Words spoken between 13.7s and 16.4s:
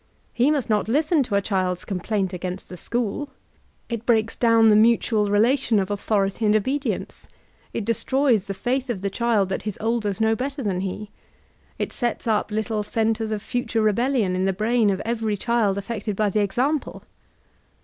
rebellbn in the brain of every child affected by the